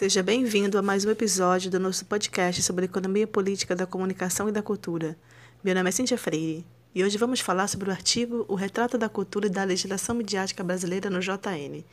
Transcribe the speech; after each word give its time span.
Seja 0.00 0.22
bem-vindo 0.22 0.78
a 0.78 0.82
mais 0.82 1.04
um 1.04 1.10
episódio 1.10 1.70
do 1.70 1.78
nosso 1.78 2.06
podcast 2.06 2.62
sobre 2.62 2.86
economia 2.86 3.26
política 3.26 3.76
da 3.76 3.86
comunicação 3.86 4.48
e 4.48 4.52
da 4.52 4.62
cultura. 4.62 5.14
Meu 5.62 5.74
nome 5.74 5.90
é 5.90 5.92
Cíntia 5.92 6.16
Freire 6.16 6.64
e 6.94 7.04
hoje 7.04 7.18
vamos 7.18 7.40
falar 7.40 7.68
sobre 7.68 7.90
o 7.90 7.92
artigo 7.92 8.46
O 8.48 8.54
Retrato 8.54 8.96
da 8.96 9.10
Cultura 9.10 9.46
e 9.46 9.50
da 9.50 9.62
Legislação 9.62 10.14
Midiática 10.14 10.64
Brasileira 10.64 11.10
no 11.10 11.20
JN, 11.20 11.84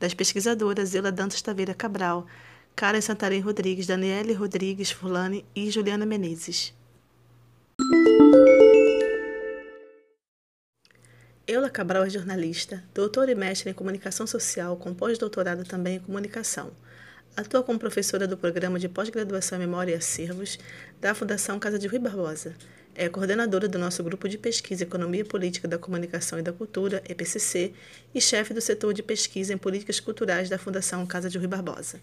das 0.00 0.14
pesquisadoras 0.14 0.94
Eula 0.94 1.12
Dantas 1.12 1.42
Taveira 1.42 1.74
Cabral, 1.74 2.26
Karen 2.74 3.02
Santarém 3.02 3.40
Rodrigues, 3.40 3.86
Daniele 3.86 4.32
Rodrigues 4.32 4.90
Fulani 4.90 5.44
e 5.54 5.70
Juliana 5.70 6.06
Menezes. 6.06 6.72
Eula 11.46 11.68
Cabral 11.68 12.04
é 12.04 12.08
jornalista, 12.08 12.82
doutora 12.94 13.30
e 13.30 13.34
mestre 13.34 13.68
em 13.68 13.74
comunicação 13.74 14.26
social, 14.26 14.74
com 14.78 14.94
pós-doutorado 14.94 15.64
também 15.64 15.96
em 15.96 16.00
comunicação. 16.00 16.72
Atua 17.34 17.62
como 17.62 17.78
professora 17.78 18.28
do 18.28 18.36
programa 18.36 18.78
de 18.78 18.90
pós-graduação 18.90 19.56
em 19.56 19.62
Memória 19.62 19.92
e 19.92 19.94
Acervos 19.94 20.58
da 21.00 21.14
Fundação 21.14 21.58
Casa 21.58 21.78
de 21.78 21.86
Rui 21.86 21.98
Barbosa. 21.98 22.54
É 22.94 23.08
coordenadora 23.08 23.66
do 23.66 23.78
nosso 23.78 24.04
grupo 24.04 24.28
de 24.28 24.36
pesquisa 24.36 24.82
Economia 24.82 25.24
Política 25.24 25.66
da 25.66 25.78
Comunicação 25.78 26.38
e 26.38 26.42
da 26.42 26.52
Cultura, 26.52 27.02
EPCC, 27.08 27.72
e 28.14 28.20
chefe 28.20 28.52
do 28.52 28.60
setor 28.60 28.92
de 28.92 29.02
pesquisa 29.02 29.54
em 29.54 29.56
políticas 29.56 29.98
culturais 29.98 30.50
da 30.50 30.58
Fundação 30.58 31.06
Casa 31.06 31.30
de 31.30 31.38
Rui 31.38 31.46
Barbosa. 31.46 31.98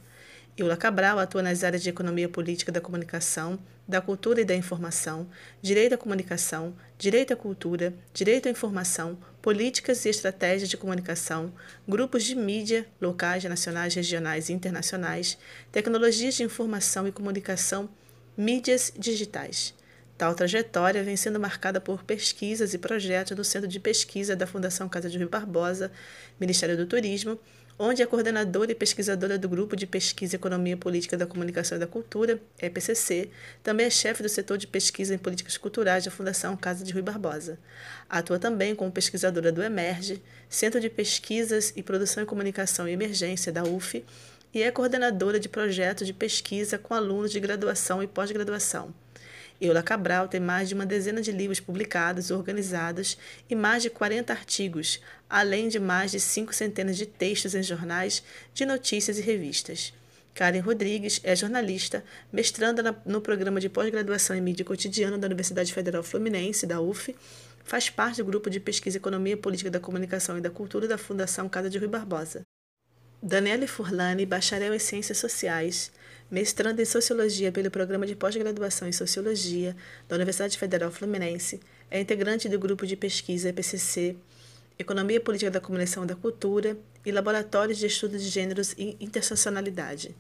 Eula 0.58 0.76
Cabral 0.76 1.20
atua 1.20 1.44
nas 1.44 1.64
áreas 1.64 1.84
de 1.84 1.90
Economia 1.92 2.28
Política 2.28 2.72
da 2.72 2.82
Comunicação, 2.82 3.60
da 3.88 4.02
Cultura 4.02 4.42
e 4.42 4.46
da 4.46 4.56
Informação, 4.56 5.28
Direito 5.62 5.94
à 5.94 5.98
Comunicação, 5.98 6.76
Direito 6.98 7.34
à 7.34 7.36
Cultura, 7.36 7.94
Direito 8.12 8.48
à 8.48 8.52
Informação, 8.52 9.16
Políticas 9.42 10.04
e 10.04 10.10
Estratégias 10.10 10.70
de 10.70 10.76
Comunicação, 10.76 11.54
Grupos 11.88 12.24
de 12.26 12.36
Mídia, 12.36 12.86
locais, 13.00 13.44
nacionais, 13.46 13.94
regionais 13.94 14.50
e 14.50 14.54
internacionais, 14.54 15.38
Tecnologias 15.72 16.36
de 16.36 16.44
Informação 16.44 17.08
e 17.08 17.12
Comunicação, 17.12 17.90
Mídias 18.36 18.92
Digitais. 18.98 19.74
Tal 20.18 20.36
trajetória 20.36 21.02
vem 21.02 21.16
sendo 21.16 21.40
marcada 21.40 21.80
por 21.80 22.04
pesquisas 22.04 22.74
e 22.74 22.78
projetos 22.78 23.38
no 23.38 23.44
Centro 23.46 23.70
de 23.70 23.80
Pesquisa 23.80 24.36
da 24.36 24.46
Fundação 24.46 24.90
Casa 24.90 25.10
de 25.10 25.18
Rio 25.18 25.30
Barbosa, 25.30 25.90
Ministério 26.38 26.76
do 26.76 26.86
Turismo, 26.86 27.40
onde 27.82 28.02
é 28.02 28.06
coordenadora 28.06 28.74
e 28.74 28.76
pesquisadora 28.76 29.38
do 29.38 29.48
Grupo 29.48 29.74
de 29.74 29.88
Pesquisa 29.88 30.36
Economia 30.36 30.76
Política 30.76 31.16
da 31.16 31.26
Comunicação 31.26 31.78
e 31.78 31.80
da 31.80 31.88
Cultura, 31.88 32.38
EPCC, 32.62 33.30
também 33.64 33.86
é 33.86 33.90
chefe 33.90 34.22
do 34.22 34.28
setor 34.28 34.58
de 34.58 34.68
pesquisa 34.68 35.16
em 35.16 35.18
políticas 35.18 35.58
culturais 35.58 36.04
da 36.04 36.12
Fundação 36.12 36.58
Casa 36.58 36.84
de 36.84 36.92
Rui 36.92 37.02
Barbosa. 37.02 37.58
Atua 38.10 38.38
também 38.38 38.76
como 38.76 38.92
pesquisadora 38.92 39.50
do 39.50 39.64
EMERGE, 39.64 40.22
Centro 40.50 40.82
de 40.82 40.90
Pesquisas 40.90 41.72
e 41.74 41.82
Produção 41.82 42.22
em 42.22 42.26
Comunicação 42.26 42.86
e 42.86 42.92
Emergência 42.92 43.50
da 43.50 43.64
UF, 43.64 44.04
e 44.54 44.62
é 44.62 44.70
coordenadora 44.72 45.40
de 45.40 45.48
projetos 45.48 46.06
de 46.06 46.12
pesquisa 46.12 46.78
com 46.78 46.94
alunos 46.94 47.32
de 47.32 47.40
graduação 47.40 48.04
e 48.04 48.08
pós-graduação. 48.08 48.94
Eula 49.62 49.84
Cabral 49.84 50.28
tem 50.28 50.40
mais 50.40 50.70
de 50.70 50.76
uma 50.76 50.86
dezena 50.86 51.22
de 51.22 51.32
livros 51.32 51.60
publicados, 51.60 52.32
organizados 52.32 53.18
e 53.50 53.56
mais 53.56 53.84
de 53.84 53.90
40 53.90 54.32
artigos, 54.32 55.02
além 55.30 55.68
de 55.68 55.80
mais 55.80 56.12
de 56.12 56.20
cinco 56.20 56.54
centenas 56.54 56.98
de 56.98 57.06
textos 57.06 57.54
em 57.54 57.62
jornais, 57.62 58.24
de 58.54 58.66
notícias 58.66 59.20
e 59.20 59.22
revistas. 59.22 59.94
Karen 60.34 60.62
Rodrigues 60.62 61.20
é 61.24 61.36
jornalista, 61.36 62.04
mestranda 62.32 63.02
no 63.06 63.20
programa 63.20 63.60
de 63.60 63.68
pós-graduação 63.68 64.36
em 64.36 64.42
mídia 64.42 64.64
cotidiana 64.64 65.18
da 65.18 65.28
Universidade 65.28 65.74
Federal 65.74 66.04
Fluminense, 66.04 66.66
da 66.66 66.80
UF, 66.80 67.14
faz 67.66 67.90
parte 67.90 68.18
do 68.18 68.26
grupo 68.26 68.50
de 68.50 68.60
pesquisa 68.60 68.98
Economia 68.98 69.36
Política 69.36 69.70
da 69.70 69.80
Comunicação 69.80 70.38
e 70.38 70.42
da 70.42 70.50
Cultura 70.50 70.88
da 70.88 70.98
Fundação 70.98 71.50
Casa 71.50 71.70
de 71.70 71.78
Rui 71.78 71.90
Barbosa. 71.90 72.44
Daniele 73.22 73.68
Furlani, 73.68 74.26
bacharel 74.26 74.74
em 74.74 74.80
Ciências 74.80 75.18
Sociais, 75.18 75.92
mestrando 76.30 76.82
em 76.82 76.86
Sociologia 76.86 77.52
pelo 77.52 77.72
Programa 77.72 78.06
de 78.06 78.16
Pós-Graduação 78.16 78.88
em 78.88 78.92
Sociologia 78.92 79.76
da 80.08 80.16
Universidade 80.16 80.58
Federal 80.58 80.92
Fluminense, 80.92 81.60
é 81.90 82.00
integrante 82.00 82.48
do 82.48 82.60
grupo 82.60 82.86
de 82.86 82.96
pesquisa 82.96 83.50
EPCC, 83.50 84.16
Economia 84.78 85.20
Política 85.20 85.52
da 85.52 85.60
Comunicação 85.60 86.06
da 86.06 86.16
Cultura 86.16 86.78
e 87.06 87.12
Laboratórios 87.12 87.78
de 87.78 87.88
Estudos 87.88 88.22
de 88.22 88.30
Gêneros 88.30 88.74
e 88.78 88.96
Interseccionalidade. 89.00 90.16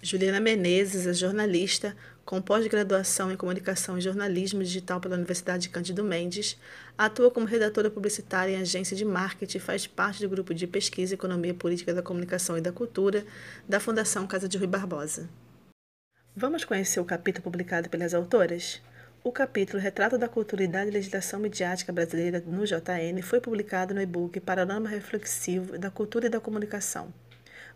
Juliana 0.00 0.38
Menezes 0.38 1.08
é 1.08 1.12
jornalista, 1.12 1.96
com 2.24 2.40
pós-graduação 2.40 3.32
em 3.32 3.36
Comunicação 3.36 3.98
e 3.98 4.00
Jornalismo 4.00 4.62
Digital 4.62 5.00
pela 5.00 5.16
Universidade 5.16 5.68
Cândido 5.68 6.04
Mendes, 6.04 6.56
atua 6.96 7.32
como 7.32 7.46
redatora 7.46 7.90
publicitária 7.90 8.52
em 8.52 8.60
agência 8.60 8.96
de 8.96 9.04
marketing 9.04 9.56
e 9.56 9.60
faz 9.60 9.88
parte 9.88 10.20
do 10.20 10.28
grupo 10.28 10.54
de 10.54 10.68
pesquisa 10.68 11.14
Economia 11.14 11.52
Política 11.52 11.92
da 11.92 12.02
Comunicação 12.02 12.56
e 12.56 12.60
da 12.60 12.70
Cultura 12.70 13.24
da 13.68 13.80
Fundação 13.80 14.24
Casa 14.24 14.48
de 14.48 14.56
Rui 14.56 14.68
Barbosa. 14.68 15.28
Vamos 16.36 16.64
conhecer 16.64 17.00
o 17.00 17.04
capítulo 17.04 17.42
publicado 17.42 17.90
pelas 17.90 18.14
autoras? 18.14 18.80
O 19.24 19.32
capítulo 19.32 19.82
Retrato 19.82 20.16
da 20.16 20.28
Cultura 20.28 20.62
e 20.62 20.68
da 20.68 20.84
Legislação 20.84 21.40
Midiática 21.40 21.92
Brasileira 21.92 22.40
no 22.46 22.64
JN 22.64 23.20
foi 23.20 23.40
publicado 23.40 23.94
no 23.94 24.00
e-book 24.00 24.38
Panorama 24.38 24.88
Reflexivo 24.88 25.76
da 25.76 25.90
Cultura 25.90 26.26
e 26.26 26.30
da 26.30 26.38
Comunicação 26.38 27.12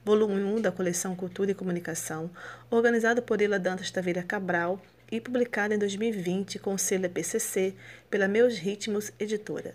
volume 0.04 0.42
1 0.42 0.60
da 0.60 0.72
coleção 0.72 1.14
Cultura 1.14 1.52
e 1.52 1.54
Comunicação, 1.54 2.30
organizado 2.70 3.22
por 3.22 3.40
Ela 3.40 3.58
Dantas 3.58 3.90
Taveira 3.90 4.22
Cabral 4.22 4.82
e 5.10 5.20
publicado 5.20 5.74
em 5.74 5.78
2020 5.78 6.58
com 6.58 6.74
o 6.74 6.78
selo 6.78 7.08
PCC 7.08 7.74
pela 8.10 8.26
Meus 8.26 8.58
Ritmos 8.58 9.12
Editora. 9.18 9.74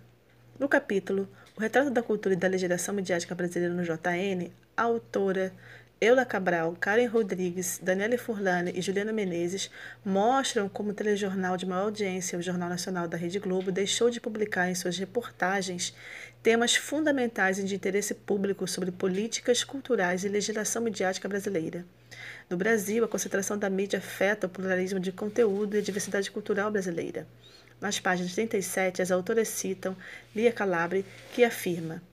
No 0.59 0.67
capítulo 0.67 1.27
O 1.55 1.61
Retrato 1.61 1.89
da 1.89 2.03
Cultura 2.03 2.35
e 2.35 2.37
da 2.37 2.47
Legislação 2.47 2.93
Midiática 2.93 3.35
Brasileira 3.35 3.73
no 3.73 3.83
JN, 3.83 4.51
a 4.75 4.83
autora 4.83 5.53
Eula 5.99 6.23
Cabral, 6.23 6.77
Karen 6.79 7.07
Rodrigues, 7.07 7.79
Daniela 7.81 8.19
Furlane 8.19 8.71
e 8.75 8.83
Juliana 8.83 9.11
Menezes 9.11 9.71
mostram 10.05 10.69
como 10.69 10.91
o 10.91 10.93
telejornal 10.93 11.57
de 11.57 11.65
maior 11.65 11.85
audiência, 11.85 12.37
o 12.37 12.41
Jornal 12.41 12.69
Nacional 12.69 13.07
da 13.07 13.17
Rede 13.17 13.39
Globo, 13.39 13.71
deixou 13.71 14.11
de 14.11 14.21
publicar 14.21 14.69
em 14.69 14.75
suas 14.75 14.95
reportagens 14.99 15.95
temas 16.43 16.75
fundamentais 16.75 17.57
e 17.57 17.63
de 17.63 17.73
interesse 17.73 18.13
público 18.13 18.67
sobre 18.67 18.91
políticas 18.91 19.63
culturais 19.63 20.23
e 20.23 20.29
legislação 20.29 20.83
midiática 20.83 21.27
brasileira. 21.27 21.83
No 22.47 22.57
Brasil, 22.57 23.03
a 23.03 23.07
concentração 23.07 23.57
da 23.57 23.67
mídia 23.67 23.97
afeta 23.97 24.45
o 24.45 24.49
pluralismo 24.51 24.99
de 24.99 25.11
conteúdo 25.11 25.75
e 25.75 25.79
a 25.79 25.81
diversidade 25.81 26.29
cultural 26.29 26.69
brasileira. 26.69 27.27
Nas 27.81 27.99
páginas 27.99 28.35
37, 28.35 29.01
as 29.01 29.09
autoras 29.09 29.47
citam 29.47 29.97
Lia 30.35 30.51
Calabre, 30.51 31.03
que 31.33 31.43
afirma 31.43 32.03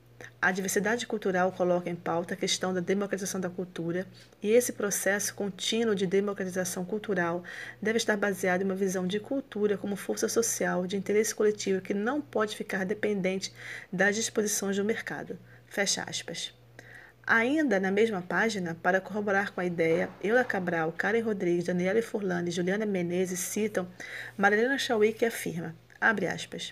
a 0.41 0.51
diversidade 0.51 1.07
cultural 1.07 1.51
coloca 1.51 1.89
em 1.89 1.95
pauta 1.95 2.33
a 2.33 2.37
questão 2.37 2.73
da 2.73 2.79
democratização 2.79 3.41
da 3.41 3.49
cultura, 3.49 4.05
e 4.41 4.51
esse 4.51 4.73
processo 4.73 5.33
contínuo 5.33 5.95
de 5.95 6.05
democratização 6.05 6.85
cultural 6.85 7.43
deve 7.81 7.97
estar 7.97 8.15
baseado 8.15 8.61
em 8.61 8.65
uma 8.65 8.75
visão 8.75 9.07
de 9.07 9.19
cultura 9.19 9.77
como 9.77 9.95
força 9.95 10.27
social 10.29 10.85
de 10.85 10.97
interesse 10.97 11.33
coletivo 11.33 11.81
que 11.81 11.93
não 11.93 12.21
pode 12.21 12.55
ficar 12.55 12.85
dependente 12.85 13.53
das 13.91 14.15
disposições 14.15 14.77
do 14.77 14.85
mercado. 14.85 15.37
Fecha 15.67 16.03
aspas. 16.03 16.53
Ainda 17.27 17.79
na 17.79 17.89
mesma 17.89 18.21
página, 18.21 18.77
para 18.83 19.01
corroborar 19.01 19.51
com 19.51 19.59
a 19.59 19.65
ideia, 19.65 20.09
Eula 20.23 20.43
Cabral, 20.43 20.91
Karen 20.91 21.21
Rodrigues, 21.21 21.65
Daniela 21.65 21.99
Furlani 22.03 22.49
e 22.49 22.51
Juliana 22.51 22.85
Menezes 22.85 23.39
citam 23.39 23.87
Marilena 24.37 24.77
Chauí 24.77 25.11
que 25.11 25.25
afirma, 25.25 25.75
abre 25.99 26.27
aspas, 26.27 26.71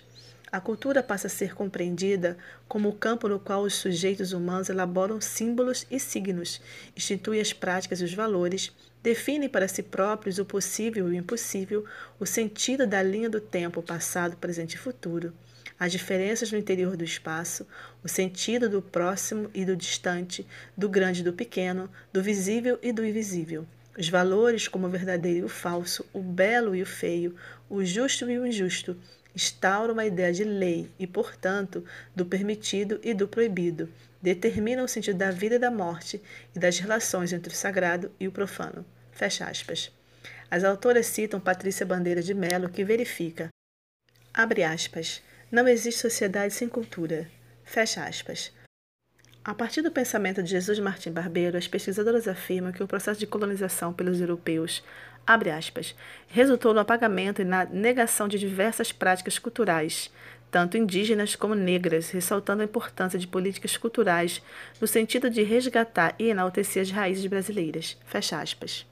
a 0.54 0.60
cultura 0.60 1.02
passa 1.02 1.26
a 1.26 1.30
ser 1.30 1.52
compreendida 1.52 2.38
como 2.68 2.88
o 2.88 2.92
campo 2.92 3.26
no 3.26 3.40
qual 3.40 3.62
os 3.62 3.74
sujeitos 3.74 4.32
humanos 4.32 4.68
elaboram 4.68 5.20
símbolos 5.20 5.84
e 5.90 5.98
signos, 5.98 6.60
instituem 6.96 7.40
as 7.40 7.52
práticas 7.52 8.00
e 8.00 8.04
os 8.04 8.14
valores, 8.14 8.70
definem 9.02 9.48
para 9.48 9.66
si 9.66 9.82
próprios 9.82 10.38
o 10.38 10.44
possível 10.44 11.08
e 11.08 11.10
o 11.10 11.14
impossível, 11.14 11.84
o 12.20 12.24
sentido 12.24 12.86
da 12.86 13.02
linha 13.02 13.28
do 13.28 13.40
tempo 13.40 13.82
passado, 13.82 14.36
presente 14.36 14.74
e 14.74 14.78
futuro, 14.78 15.32
as 15.76 15.90
diferenças 15.90 16.52
no 16.52 16.58
interior 16.58 16.96
do 16.96 17.02
espaço, 17.02 17.66
o 18.04 18.08
sentido 18.08 18.68
do 18.68 18.80
próximo 18.80 19.50
e 19.52 19.64
do 19.64 19.74
distante, 19.74 20.46
do 20.76 20.88
grande 20.88 21.22
e 21.22 21.24
do 21.24 21.32
pequeno, 21.32 21.90
do 22.12 22.22
visível 22.22 22.78
e 22.80 22.92
do 22.92 23.04
invisível. 23.04 23.66
Os 23.98 24.08
valores 24.08 24.68
como 24.68 24.86
o 24.86 24.90
verdadeiro 24.90 25.40
e 25.40 25.44
o 25.44 25.48
falso, 25.48 26.06
o 26.12 26.20
belo 26.20 26.76
e 26.76 26.82
o 26.82 26.86
feio, 26.86 27.34
o 27.68 27.84
justo 27.84 28.30
e 28.30 28.38
o 28.38 28.46
injusto, 28.46 28.96
instaura 29.34 29.92
uma 29.92 30.06
ideia 30.06 30.32
de 30.32 30.44
lei 30.44 30.90
e, 30.98 31.06
portanto, 31.06 31.84
do 32.14 32.24
permitido 32.24 33.00
e 33.02 33.12
do 33.12 33.26
proibido, 33.26 33.88
determina 34.22 34.82
o 34.82 34.88
sentido 34.88 35.18
da 35.18 35.30
vida 35.30 35.56
e 35.56 35.58
da 35.58 35.70
morte 35.70 36.22
e 36.54 36.58
das 36.58 36.78
relações 36.78 37.32
entre 37.32 37.52
o 37.52 37.56
sagrado 37.56 38.10
e 38.18 38.28
o 38.28 38.32
profano. 38.32 38.84
Fecha 39.12 39.44
aspas. 39.46 39.92
As 40.50 40.64
autoras 40.64 41.06
citam 41.06 41.40
Patrícia 41.40 41.84
Bandeira 41.84 42.22
de 42.22 42.32
Mello, 42.32 42.68
que 42.68 42.84
verifica, 42.84 43.48
abre 44.32 44.62
aspas, 44.62 45.22
não 45.50 45.68
existe 45.68 46.00
sociedade 46.00 46.54
sem 46.54 46.68
cultura, 46.68 47.28
fecha 47.64 48.04
aspas. 48.04 48.52
A 49.44 49.52
partir 49.52 49.82
do 49.82 49.90
pensamento 49.90 50.42
de 50.42 50.50
Jesus 50.50 50.78
Martim 50.78 51.10
Barbeiro, 51.10 51.58
as 51.58 51.68
pesquisadoras 51.68 52.26
afirmam 52.26 52.72
que 52.72 52.82
o 52.82 52.88
processo 52.88 53.20
de 53.20 53.26
colonização 53.26 53.92
pelos 53.92 54.18
europeus 54.18 54.82
abre 55.26 55.50
aspas, 55.50 55.94
resultou 56.28 56.74
no 56.74 56.80
apagamento 56.80 57.42
e 57.42 57.44
na 57.44 57.64
negação 57.64 58.28
de 58.28 58.38
diversas 58.38 58.92
práticas 58.92 59.38
culturais, 59.38 60.10
tanto 60.50 60.76
indígenas 60.76 61.34
como 61.34 61.54
negras, 61.54 62.10
ressaltando 62.10 62.62
a 62.62 62.64
importância 62.64 63.18
de 63.18 63.26
políticas 63.26 63.76
culturais 63.76 64.40
no 64.80 64.86
sentido 64.86 65.28
de 65.28 65.42
resgatar 65.42 66.14
e 66.18 66.28
enaltecer 66.28 66.82
as 66.82 66.90
raízes 66.90 67.26
brasileiras. 67.26 67.96
Fecha 68.06 68.40
aspas. 68.40 68.86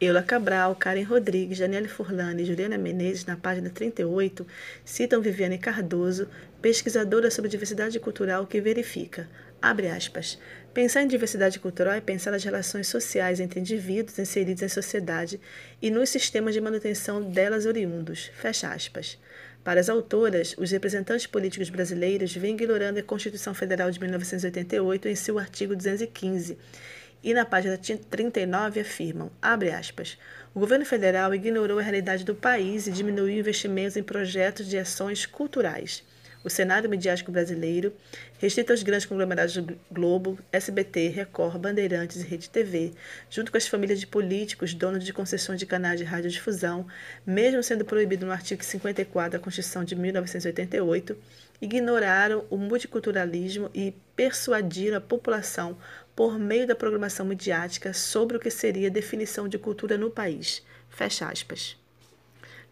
Eula 0.00 0.22
Cabral, 0.22 0.74
Karen 0.74 1.04
Rodrigues, 1.04 1.60
Daniele 1.60 1.86
Furlani 1.86 2.42
e 2.42 2.46
Juliana 2.46 2.76
Menezes, 2.76 3.24
na 3.24 3.36
página 3.36 3.70
38, 3.70 4.44
citam 4.84 5.20
Viviane 5.20 5.58
Cardoso, 5.58 6.26
pesquisadora 6.60 7.30
sobre 7.30 7.48
diversidade 7.48 8.00
cultural, 8.00 8.46
que 8.46 8.60
verifica, 8.60 9.28
abre 9.62 9.86
aspas, 9.88 10.38
pensar 10.74 11.02
em 11.02 11.06
diversidade 11.06 11.60
cultural 11.60 11.94
é 11.94 12.00
pensar 12.00 12.32
nas 12.32 12.42
relações 12.42 12.88
sociais 12.88 13.38
entre 13.38 13.60
indivíduos 13.60 14.18
inseridos 14.18 14.62
em 14.62 14.68
sociedade 14.68 15.40
e 15.80 15.90
nos 15.90 16.10
sistemas 16.10 16.52
de 16.52 16.60
manutenção 16.60 17.22
delas 17.22 17.64
oriundos, 17.64 18.30
fecha 18.34 18.68
aspas. 18.68 19.16
Para 19.62 19.78
as 19.78 19.88
autoras, 19.88 20.56
os 20.58 20.72
representantes 20.72 21.26
políticos 21.26 21.70
brasileiros 21.70 22.34
vêm 22.34 22.54
ignorando 22.54 22.98
a 22.98 23.02
Constituição 23.02 23.54
Federal 23.54 23.90
de 23.92 24.00
1988 24.00 25.06
em 25.06 25.14
seu 25.14 25.38
artigo 25.38 25.76
215 25.76 26.58
e 27.22 27.32
na 27.32 27.44
página 27.44 27.78
39 27.78 28.80
afirmam, 28.80 29.30
abre 29.40 29.70
aspas, 29.70 30.18
o 30.52 30.58
governo 30.58 30.84
federal 30.84 31.32
ignorou 31.32 31.78
a 31.78 31.82
realidade 31.82 32.24
do 32.24 32.34
país 32.34 32.88
e 32.88 32.90
diminuiu 32.90 33.38
investimentos 33.38 33.96
em 33.96 34.02
projetos 34.02 34.66
de 34.66 34.76
ações 34.76 35.24
culturais. 35.24 36.02
O 36.44 36.50
cenário 36.50 36.90
midiático 36.90 37.30
brasileiro, 37.30 37.92
restrito 38.38 38.72
aos 38.72 38.82
grandes 38.82 39.06
conglomerados 39.06 39.56
do 39.56 39.78
Globo, 39.90 40.38
SBT, 40.50 41.08
Record, 41.08 41.58
Bandeirantes 41.58 42.20
e 42.20 42.26
Rede 42.26 42.50
TV, 42.50 42.92
junto 43.30 43.52
com 43.52 43.58
as 43.58 43.68
famílias 43.68 44.00
de 44.00 44.06
políticos, 44.06 44.74
donos 44.74 45.04
de 45.04 45.12
concessões 45.12 45.60
de 45.60 45.66
canais 45.66 46.00
de 46.00 46.04
radiodifusão, 46.04 46.86
mesmo 47.24 47.62
sendo 47.62 47.84
proibido 47.84 48.26
no 48.26 48.32
artigo 48.32 48.64
54 48.64 49.38
da 49.38 49.38
Constituição 49.38 49.84
de 49.84 49.94
1988, 49.94 51.16
ignoraram 51.60 52.44
o 52.50 52.56
multiculturalismo 52.56 53.70
e 53.72 53.94
persuadiram 54.16 54.98
a 54.98 55.00
população 55.00 55.78
por 56.16 56.38
meio 56.38 56.66
da 56.66 56.74
programação 56.74 57.24
midiática 57.24 57.92
sobre 57.92 58.36
o 58.36 58.40
que 58.40 58.50
seria 58.50 58.88
a 58.88 58.92
definição 58.92 59.48
de 59.48 59.58
cultura 59.58 59.96
no 59.96 60.10
país. 60.10 60.62
Fecha 60.90 61.28
aspas. 61.28 61.81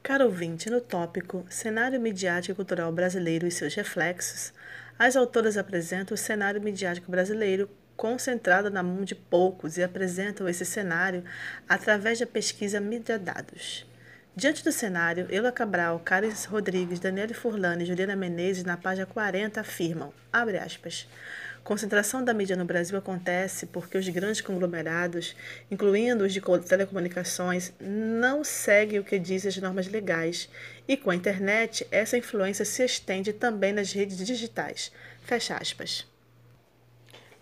Caro 0.02 0.24
ouvinte, 0.24 0.70
no 0.70 0.80
tópico 0.80 1.44
Cenário 1.50 2.00
Midiático 2.00 2.52
e 2.52 2.56
Cultural 2.56 2.90
Brasileiro 2.90 3.46
e 3.46 3.50
seus 3.50 3.74
reflexos, 3.74 4.50
as 4.98 5.14
autoras 5.14 5.58
apresentam 5.58 6.14
o 6.14 6.18
cenário 6.18 6.60
midiático 6.60 7.10
brasileiro 7.10 7.68
concentrado 7.96 8.70
na 8.70 8.82
mão 8.82 9.04
de 9.04 9.14
poucos 9.14 9.76
e 9.76 9.82
apresentam 9.82 10.48
esse 10.48 10.64
cenário 10.64 11.22
através 11.68 12.18
da 12.18 12.26
pesquisa 12.26 12.80
Mídia 12.80 13.18
Dados. 13.18 13.86
Diante 14.34 14.64
do 14.64 14.72
cenário, 14.72 15.26
Eula 15.28 15.52
Cabral, 15.52 16.00
Caris 16.00 16.46
Rodrigues, 16.46 16.98
Daniele 16.98 17.34
Furlani 17.34 17.84
e 17.84 17.86
Juliana 17.86 18.16
Menezes, 18.16 18.64
na 18.64 18.78
página 18.78 19.04
40, 19.04 19.60
afirmam, 19.60 20.14
abre 20.32 20.56
aspas, 20.56 21.06
Concentração 21.62 22.24
da 22.24 22.32
mídia 22.32 22.56
no 22.56 22.64
Brasil 22.64 22.96
acontece 22.98 23.66
porque 23.66 23.96
os 23.96 24.08
grandes 24.08 24.40
conglomerados, 24.40 25.36
incluindo 25.70 26.24
os 26.24 26.32
de 26.32 26.40
telecomunicações, 26.66 27.72
não 27.78 28.42
seguem 28.42 28.98
o 28.98 29.04
que 29.04 29.18
dizem 29.18 29.50
as 29.50 29.56
normas 29.58 29.86
legais. 29.86 30.48
E 30.88 30.96
com 30.96 31.10
a 31.10 31.14
internet, 31.14 31.86
essa 31.90 32.16
influência 32.16 32.64
se 32.64 32.84
estende 32.84 33.32
também 33.32 33.72
nas 33.72 33.92
redes 33.92 34.16
digitais. 34.16 34.90
Fecha 35.22 35.56
aspas. 35.56 36.06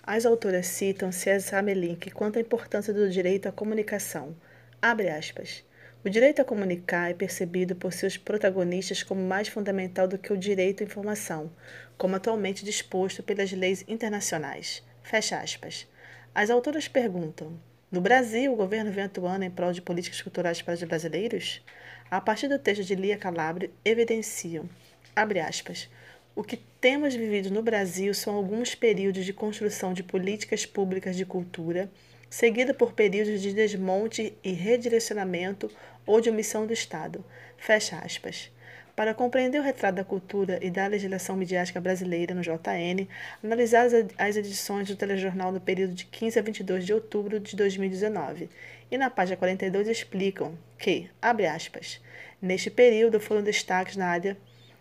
As 0.02 0.26
autoras 0.26 0.66
citam 0.66 1.12
César 1.12 1.62
Melink 1.62 2.10
quanto 2.10 2.38
à 2.38 2.40
importância 2.40 2.92
do 2.92 3.08
direito 3.08 3.48
à 3.48 3.52
comunicação. 3.52 4.34
Abre 4.82 5.08
aspas. 5.08 5.62
O 6.04 6.08
direito 6.08 6.40
a 6.40 6.44
comunicar 6.44 7.10
é 7.10 7.14
percebido 7.14 7.74
por 7.74 7.92
seus 7.92 8.16
protagonistas 8.16 9.02
como 9.02 9.20
mais 9.20 9.48
fundamental 9.48 10.06
do 10.06 10.16
que 10.16 10.32
o 10.32 10.36
direito 10.36 10.82
à 10.82 10.86
informação, 10.86 11.50
como 11.96 12.14
atualmente 12.14 12.64
disposto 12.64 13.20
pelas 13.20 13.50
leis 13.50 13.84
internacionais. 13.88 14.80
Fecha 15.02 15.40
aspas. 15.40 15.88
As 16.32 16.50
autoras 16.50 16.86
perguntam: 16.86 17.58
no 17.90 18.00
Brasil, 18.00 18.52
o 18.52 18.56
governo 18.56 18.92
vem 18.92 19.04
atuando 19.04 19.44
em 19.44 19.50
prol 19.50 19.72
de 19.72 19.82
políticas 19.82 20.22
culturais 20.22 20.62
para 20.62 20.74
os 20.74 20.82
brasileiros? 20.84 21.64
A 22.08 22.20
partir 22.20 22.46
do 22.46 22.60
texto 22.60 22.84
de 22.84 22.94
Lia 22.94 23.18
Calabro, 23.18 23.68
evidenciam, 23.84 24.70
abre 25.16 25.40
aspas, 25.40 25.90
o 26.32 26.44
que 26.44 26.58
temos 26.80 27.16
vivido 27.16 27.50
no 27.50 27.60
Brasil 27.60 28.14
são 28.14 28.36
alguns 28.36 28.72
períodos 28.72 29.24
de 29.24 29.32
construção 29.32 29.92
de 29.92 30.04
políticas 30.04 30.64
públicas 30.64 31.16
de 31.16 31.26
cultura 31.26 31.90
seguida 32.30 32.74
por 32.74 32.92
períodos 32.92 33.40
de 33.40 33.52
desmonte 33.52 34.34
e 34.42 34.52
redirecionamento 34.52 35.70
ou 36.06 36.20
de 36.20 36.30
omissão 36.30 36.66
do 36.66 36.72
Estado. 36.72 37.24
Fecha 37.56 37.98
aspas. 37.98 38.50
Para 38.94 39.14
compreender 39.14 39.60
o 39.60 39.62
retrato 39.62 39.94
da 39.94 40.04
cultura 40.04 40.58
e 40.60 40.70
da 40.70 40.88
legislação 40.88 41.36
midiática 41.36 41.80
brasileira 41.80 42.34
no 42.34 42.42
JN, 42.42 43.06
analisar 43.44 43.86
as 44.18 44.36
edições 44.36 44.88
do 44.88 44.96
telejornal 44.96 45.52
no 45.52 45.60
período 45.60 45.94
de 45.94 46.04
15 46.04 46.38
a 46.38 46.42
22 46.42 46.84
de 46.84 46.92
outubro 46.92 47.38
de 47.38 47.54
2019. 47.54 48.50
E 48.90 48.98
na 48.98 49.08
página 49.08 49.36
42 49.36 49.86
explicam 49.86 50.58
que, 50.76 51.08
abre 51.22 51.46
aspas, 51.46 52.00
neste 52.42 52.70
período 52.70 53.20
foram 53.20 53.40
destaques 53.42 53.94
na 53.94 54.08
área 54.08 54.36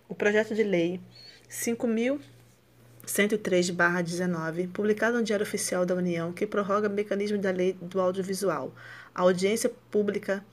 o 0.10 0.16
projeto 0.16 0.56
de 0.56 0.64
lei 0.64 1.00
5.000 1.48 2.20
103/19, 3.08 4.68
publicado 4.68 5.18
no 5.18 5.24
Diário 5.24 5.46
Oficial 5.46 5.86
da 5.86 5.96
União, 5.96 6.34
que 6.34 6.46
prorroga 6.46 6.90
o 6.90 6.92
mecanismo 6.92 7.38
da 7.38 7.50
Lei 7.50 7.74
do 7.82 8.00
Audiovisual, 8.02 8.74
a 9.16 9.22
audiência 9.22 9.72
pública 9.90 10.46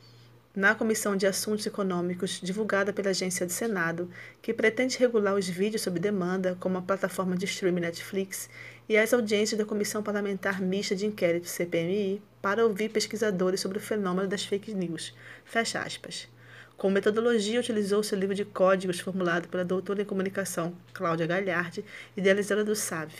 na 0.54 0.72
Comissão 0.72 1.16
de 1.16 1.26
Assuntos 1.26 1.66
Econômicos, 1.66 2.40
divulgada 2.40 2.92
pela 2.92 3.10
Agência 3.10 3.44
do 3.44 3.50
Senado, 3.50 4.08
que 4.40 4.54
pretende 4.54 4.96
regular 4.96 5.34
os 5.34 5.48
vídeos 5.48 5.82
sob 5.82 5.98
demanda, 5.98 6.56
como 6.60 6.78
a 6.78 6.82
plataforma 6.82 7.36
de 7.36 7.44
streaming 7.44 7.80
Netflix, 7.80 8.48
e 8.88 8.96
as 8.96 9.12
audiências 9.12 9.58
da 9.58 9.64
Comissão 9.64 10.00
Parlamentar 10.00 10.62
Mista 10.62 10.94
de 10.94 11.06
Inquérito, 11.06 11.48
CPMI, 11.48 12.22
para 12.40 12.64
ouvir 12.64 12.90
pesquisadores 12.90 13.60
sobre 13.60 13.78
o 13.78 13.80
fenômeno 13.80 14.28
das 14.28 14.44
fake 14.44 14.72
news. 14.72 15.12
Fecha 15.44 15.80
aspas. 15.80 16.28
Como 16.76 16.94
metodologia, 16.94 17.60
utilizou 17.60 18.02
seu 18.02 18.18
livro 18.18 18.34
de 18.34 18.44
códigos 18.44 18.98
formulado 18.98 19.48
pela 19.48 19.64
doutora 19.64 20.02
em 20.02 20.04
comunicação 20.04 20.74
Cláudia 20.92 21.26
Galhardi, 21.26 21.84
idealizadora 22.16 22.64
do 22.64 22.74
SAV. 22.74 23.12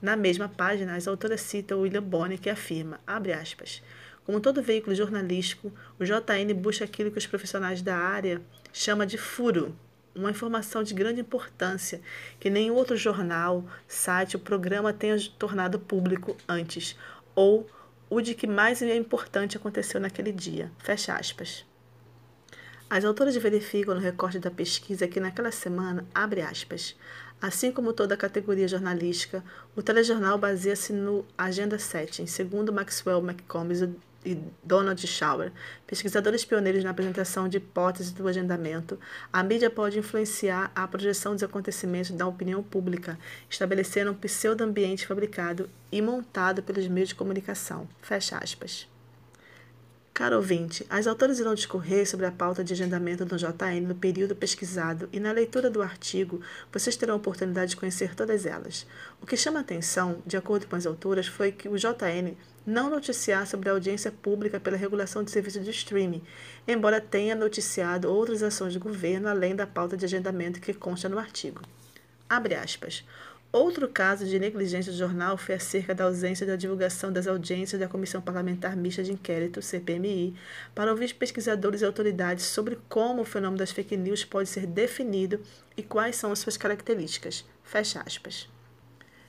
Na 0.00 0.16
mesma 0.16 0.48
página, 0.48 0.94
as 0.94 1.08
autoras 1.08 1.40
citam 1.40 1.80
William 1.80 2.02
Bonner, 2.02 2.38
que 2.38 2.48
afirma, 2.48 3.00
abre 3.06 3.32
aspas, 3.32 3.82
como 4.24 4.40
todo 4.40 4.62
veículo 4.62 4.94
jornalístico, 4.94 5.72
o 5.98 6.04
JN 6.04 6.54
busca 6.54 6.84
aquilo 6.84 7.10
que 7.10 7.18
os 7.18 7.26
profissionais 7.26 7.82
da 7.82 7.96
área 7.96 8.40
chamam 8.72 9.04
de 9.04 9.18
furo, 9.18 9.76
uma 10.14 10.30
informação 10.30 10.84
de 10.84 10.94
grande 10.94 11.20
importância 11.20 12.00
que 12.38 12.48
nenhum 12.48 12.74
outro 12.74 12.96
jornal, 12.96 13.64
site 13.88 14.36
ou 14.36 14.42
programa 14.42 14.92
tenha 14.92 15.16
tornado 15.36 15.80
público 15.80 16.36
antes, 16.48 16.96
ou 17.34 17.68
o 18.08 18.20
de 18.20 18.34
que 18.34 18.46
mais 18.46 18.80
importante 18.82 19.56
aconteceu 19.56 20.00
naquele 20.00 20.30
dia. 20.30 20.70
Fecha 20.78 21.14
aspas. 21.14 21.68
As 22.90 23.04
autoras 23.04 23.36
verificam 23.36 23.94
no 23.94 24.00
recorte 24.00 24.40
da 24.40 24.50
pesquisa 24.50 25.06
que 25.06 25.20
naquela 25.20 25.52
semana, 25.52 26.04
abre 26.12 26.42
aspas, 26.42 26.96
assim 27.40 27.70
como 27.70 27.92
toda 27.92 28.14
a 28.14 28.18
categoria 28.18 28.66
jornalística, 28.66 29.44
o 29.76 29.82
telejornal 29.82 30.36
baseia-se 30.36 30.92
no 30.92 31.24
Agenda 31.38 31.78
7, 31.78 32.26
segundo 32.26 32.72
Maxwell 32.72 33.20
McCombs 33.20 33.88
e 34.26 34.36
Donald 34.64 35.06
Schauer, 35.06 35.52
pesquisadores 35.86 36.44
pioneiros 36.44 36.82
na 36.82 36.90
apresentação 36.90 37.48
de 37.48 37.58
hipóteses 37.58 38.10
do 38.10 38.26
agendamento, 38.26 38.98
a 39.32 39.40
mídia 39.40 39.70
pode 39.70 40.00
influenciar 40.00 40.72
a 40.74 40.88
projeção 40.88 41.32
dos 41.32 41.44
acontecimentos 41.44 42.10
da 42.10 42.26
opinião 42.26 42.60
pública, 42.60 43.16
estabelecendo 43.48 44.10
um 44.10 44.14
pseudo-ambiente 44.14 45.06
fabricado 45.06 45.70
e 45.92 46.02
montado 46.02 46.60
pelos 46.60 46.88
meios 46.88 47.10
de 47.10 47.14
comunicação. 47.14 47.88
Fecha 48.02 48.36
aspas. 48.36 48.88
Caro 50.12 50.36
ouvinte, 50.36 50.84
as 50.90 51.06
autoras 51.06 51.38
irão 51.38 51.54
discorrer 51.54 52.06
sobre 52.06 52.26
a 52.26 52.32
pauta 52.32 52.62
de 52.62 52.72
agendamento 52.72 53.24
do 53.24 53.36
JN 53.36 53.80
no 53.86 53.94
período 53.94 54.34
pesquisado 54.34 55.08
e 55.12 55.20
na 55.20 55.32
leitura 55.32 55.70
do 55.70 55.80
artigo 55.80 56.40
vocês 56.70 56.96
terão 56.96 57.14
a 57.14 57.16
oportunidade 57.16 57.70
de 57.70 57.76
conhecer 57.76 58.14
todas 58.14 58.44
elas. 58.44 58.86
O 59.22 59.26
que 59.26 59.36
chama 59.36 59.60
atenção, 59.60 60.22
de 60.26 60.36
acordo 60.36 60.66
com 60.66 60.76
as 60.76 60.84
autoras, 60.84 61.26
foi 61.26 61.52
que 61.52 61.68
o 61.68 61.76
JN 61.76 62.36
não 62.66 62.90
noticiar 62.90 63.46
sobre 63.46 63.70
a 63.70 63.72
audiência 63.72 64.12
pública 64.12 64.60
pela 64.60 64.76
regulação 64.76 65.24
de 65.24 65.30
serviços 65.30 65.64
de 65.64 65.70
streaming, 65.70 66.22
embora 66.68 67.00
tenha 67.00 67.34
noticiado 67.34 68.12
outras 68.12 68.42
ações 68.42 68.74
do 68.74 68.80
governo 68.80 69.28
além 69.28 69.56
da 69.56 69.66
pauta 69.66 69.96
de 69.96 70.04
agendamento 70.04 70.60
que 70.60 70.74
consta 70.74 71.08
no 71.08 71.18
artigo. 71.18 71.62
Abre 72.28 72.54
aspas. 72.54 73.04
Outro 73.52 73.88
caso 73.88 74.24
de 74.26 74.38
negligência 74.38 74.92
do 74.92 74.98
jornal 74.98 75.36
foi 75.36 75.56
acerca 75.56 75.92
da 75.92 76.04
ausência 76.04 76.46
da 76.46 76.54
divulgação 76.54 77.12
das 77.12 77.26
audiências 77.26 77.80
da 77.80 77.88
Comissão 77.88 78.22
Parlamentar 78.22 78.76
Mista 78.76 79.02
de 79.02 79.12
Inquérito, 79.12 79.60
CPMI, 79.60 80.36
para 80.72 80.92
ouvir 80.92 81.14
pesquisadores 81.14 81.80
e 81.80 81.84
autoridades 81.84 82.44
sobre 82.44 82.78
como 82.88 83.22
o 83.22 83.24
fenômeno 83.24 83.58
das 83.58 83.72
fake 83.72 83.96
news 83.96 84.24
pode 84.24 84.48
ser 84.48 84.66
definido 84.66 85.40
e 85.76 85.82
quais 85.82 86.14
são 86.14 86.30
as 86.30 86.38
suas 86.38 86.56
características. 86.56 87.44
Fecha 87.64 88.00
aspas. 88.06 88.48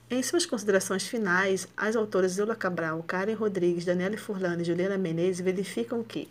Em 0.08 0.22
suas 0.22 0.46
considerações 0.46 1.08
finais, 1.08 1.68
as 1.76 1.96
autoras 1.96 2.38
Eula 2.38 2.56
Cabral, 2.56 3.02
Karen 3.02 3.34
Rodrigues, 3.34 3.86
Daniela 3.86 4.18
Furlano 4.18 4.62
e 4.62 4.66
Juliana 4.66 5.00
Menezes 5.00 5.44
verificam 5.44 6.04
que, 6.04 6.30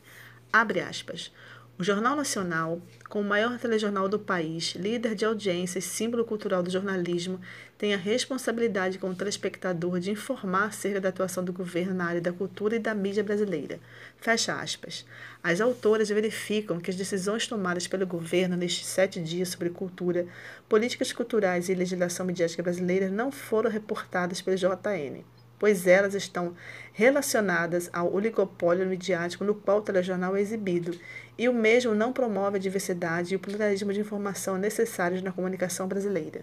abre 0.53 0.79
aspas, 0.79 1.33
O 1.81 1.83
Jornal 1.83 2.15
Nacional, 2.15 2.79
com 3.09 3.23
o 3.23 3.25
maior 3.25 3.59
telejornal 3.59 4.07
do 4.07 4.19
país, 4.19 4.75
líder 4.75 5.15
de 5.15 5.25
audiência 5.25 5.79
e 5.79 5.83
símbolo 5.83 6.27
cultural 6.27 6.63
do 6.63 6.69
jornalismo, 6.69 7.41
tem 7.79 7.95
a 7.95 7.97
responsabilidade 7.97 8.99
como 8.99 9.15
telespectador 9.15 9.99
de 9.99 10.11
informar 10.11 10.67
acerca 10.67 11.01
da 11.01 11.09
atuação 11.09 11.43
do 11.43 11.55
governo 11.55 11.95
na 11.95 12.05
área 12.05 12.21
da 12.21 12.35
cultura 12.35 12.77
e 12.77 12.79
da 12.79 12.93
mídia 12.95 13.25
brasileira. 13.25 13.81
Fecha 14.19 14.61
aspas. 14.61 15.07
As 15.43 15.59
autoras 15.59 16.11
verificam 16.11 16.79
que 16.79 16.91
as 16.91 16.97
decisões 16.97 17.47
tomadas 17.47 17.87
pelo 17.87 18.07
governo 18.07 18.59
nestes 18.59 18.87
sete 18.87 19.19
dias 19.19 19.49
sobre 19.49 19.71
cultura, 19.71 20.27
políticas 20.69 21.15
culturais 21.15 21.71
e 21.71 21.75
legislação 21.75 22.27
midiática 22.27 22.63
brasileira 22.63 23.09
não 23.09 23.33
foram 23.33 23.71
reportadas 23.71 24.43
pelo 24.43 24.59
JN 24.59 25.25
pois 25.61 25.87
elas 25.87 26.15
estão 26.15 26.57
relacionadas 26.93 27.89
ao 27.93 28.13
oligopólio 28.13 28.87
midiático 28.87 29.45
no 29.45 29.55
qual 29.55 29.79
o 29.79 29.83
telejornal 29.83 30.35
é 30.35 30.41
exibido, 30.41 30.99
e 31.39 31.49
o 31.49 31.55
mesmo 31.55 31.95
não 31.95 32.13
promove 32.13 32.57
a 32.57 32.61
diversidade 32.61 33.33
e 33.33 33.37
o 33.37 33.41
pluralismo 33.41 33.93
de 33.93 34.01
informação 34.01 34.59
necessários 34.59 35.23
na 35.23 35.31
comunicação 35.31 35.87
brasileira. 35.87 36.43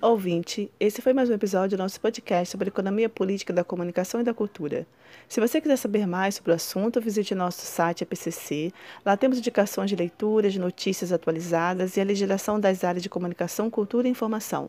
Ouvinte, 0.00 0.68
esse 0.80 1.00
foi 1.00 1.12
mais 1.12 1.30
um 1.30 1.34
episódio 1.34 1.76
do 1.76 1.80
nosso 1.80 2.00
podcast 2.00 2.50
sobre 2.50 2.66
economia 2.66 3.08
política 3.08 3.52
da 3.52 3.62
comunicação 3.62 4.20
e 4.20 4.24
da 4.24 4.34
cultura. 4.34 4.84
Se 5.28 5.38
você 5.38 5.60
quiser 5.60 5.76
saber 5.76 6.08
mais 6.08 6.34
sobre 6.34 6.50
o 6.50 6.54
assunto, 6.56 7.00
visite 7.00 7.36
nosso 7.36 7.64
site 7.64 8.02
APCC. 8.02 8.72
Lá 9.06 9.16
temos 9.16 9.38
indicações 9.38 9.88
de 9.88 9.94
leituras, 9.94 10.56
notícias 10.56 11.12
atualizadas 11.12 11.96
e 11.96 12.00
a 12.00 12.04
legislação 12.04 12.58
das 12.58 12.82
áreas 12.82 13.00
de 13.00 13.08
comunicação, 13.08 13.70
cultura 13.70 14.08
e 14.08 14.10
informação. 14.10 14.68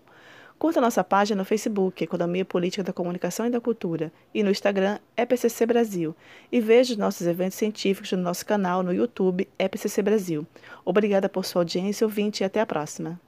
Curta 0.58 0.80
nossa 0.80 1.04
página 1.04 1.40
no 1.40 1.46
Facebook, 1.46 2.04
Economia 2.04 2.46
Política 2.46 2.84
da 2.84 2.94
Comunicação 2.94 3.46
e 3.46 3.50
da 3.50 3.60
Cultura, 3.60 4.12
e 4.34 4.44
no 4.44 4.52
Instagram, 4.52 5.00
EPCC 5.18 5.66
Brasil. 5.66 6.16
E 6.52 6.62
veja 6.62 6.94
os 6.94 6.98
nossos 6.98 7.28
eventos 7.28 7.58
científicos 7.58 8.12
no 8.14 8.22
nosso 8.22 8.46
canal 8.46 8.82
no 8.82 8.94
YouTube, 8.94 9.48
EPCC 9.60 10.02
Brasil. 10.02 10.48
Obrigada 10.86 11.28
por 11.28 11.44
sua 11.44 11.62
audiência, 11.62 12.06
ouvinte, 12.06 12.44
e 12.44 12.46
até 12.46 12.62
a 12.62 12.66
próxima. 12.66 13.20